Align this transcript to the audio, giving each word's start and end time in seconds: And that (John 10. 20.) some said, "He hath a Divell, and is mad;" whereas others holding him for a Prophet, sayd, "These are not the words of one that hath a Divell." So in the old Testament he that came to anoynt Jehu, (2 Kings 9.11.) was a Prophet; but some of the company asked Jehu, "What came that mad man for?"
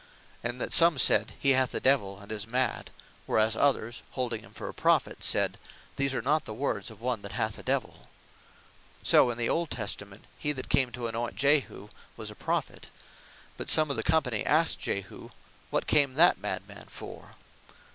And 0.43 0.59
that 0.59 0.71
(John 0.71 0.95
10. 0.97 0.97
20.) 0.97 0.97
some 0.97 0.97
said, 0.97 1.33
"He 1.39 1.49
hath 1.51 1.75
a 1.75 1.79
Divell, 1.79 2.17
and 2.19 2.31
is 2.31 2.47
mad;" 2.47 2.89
whereas 3.27 3.55
others 3.55 4.01
holding 4.17 4.41
him 4.41 4.51
for 4.51 4.67
a 4.67 4.73
Prophet, 4.73 5.23
sayd, 5.23 5.59
"These 5.95 6.15
are 6.15 6.23
not 6.23 6.45
the 6.45 6.55
words 6.55 6.89
of 6.89 7.01
one 7.01 7.21
that 7.21 7.33
hath 7.33 7.59
a 7.59 7.61
Divell." 7.61 8.07
So 9.03 9.29
in 9.29 9.37
the 9.37 9.47
old 9.47 9.69
Testament 9.69 10.23
he 10.39 10.53
that 10.53 10.69
came 10.69 10.91
to 10.93 11.05
anoynt 11.07 11.35
Jehu, 11.35 11.61
(2 11.61 11.65
Kings 11.67 11.89
9.11.) 11.89 11.89
was 12.17 12.31
a 12.31 12.35
Prophet; 12.35 12.87
but 13.57 13.69
some 13.69 13.91
of 13.91 13.95
the 13.95 14.01
company 14.01 14.43
asked 14.43 14.79
Jehu, 14.79 15.29
"What 15.69 15.85
came 15.85 16.15
that 16.15 16.39
mad 16.39 16.67
man 16.67 16.87
for?" 16.87 17.35